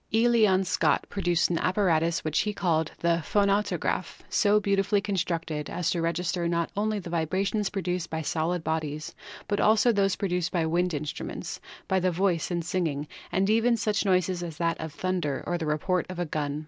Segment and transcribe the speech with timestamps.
[0.11, 0.27] E.
[0.27, 5.13] Leon Scott produced an apparatus SOUND 123 which he called the Phonautograph, so beautifully con
[5.15, 9.13] structed as to register not only the vibrations produced by solid bodies,
[9.47, 14.03] but also those produced by wind instruments, by the voice in singing, and even such
[14.03, 16.59] noises as that of thunder or the report of a gun.